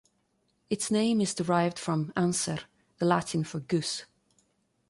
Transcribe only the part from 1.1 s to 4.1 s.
is derived from "anser" the Latin for "goose".